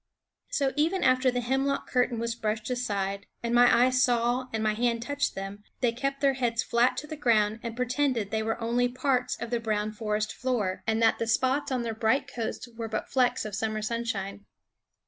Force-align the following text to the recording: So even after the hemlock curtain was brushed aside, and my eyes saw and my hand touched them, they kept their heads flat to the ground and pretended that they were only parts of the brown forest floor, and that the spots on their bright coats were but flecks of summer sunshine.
So 0.49 0.73
even 0.75 1.03
after 1.03 1.29
the 1.29 1.41
hemlock 1.41 1.87
curtain 1.91 2.17
was 2.17 2.33
brushed 2.33 2.71
aside, 2.71 3.27
and 3.43 3.53
my 3.53 3.85
eyes 3.85 4.01
saw 4.01 4.47
and 4.51 4.63
my 4.63 4.73
hand 4.73 5.03
touched 5.03 5.35
them, 5.35 5.63
they 5.81 5.91
kept 5.91 6.21
their 6.21 6.33
heads 6.33 6.63
flat 6.63 6.97
to 6.97 7.05
the 7.07 7.15
ground 7.15 7.59
and 7.61 7.75
pretended 7.75 8.25
that 8.25 8.31
they 8.31 8.41
were 8.41 8.59
only 8.59 8.89
parts 8.89 9.39
of 9.39 9.51
the 9.51 9.59
brown 9.59 9.91
forest 9.91 10.33
floor, 10.33 10.81
and 10.87 11.03
that 11.03 11.19
the 11.19 11.27
spots 11.27 11.71
on 11.71 11.83
their 11.83 11.93
bright 11.93 12.27
coats 12.27 12.67
were 12.75 12.89
but 12.89 13.09
flecks 13.11 13.45
of 13.45 13.53
summer 13.53 13.83
sunshine. 13.83 14.47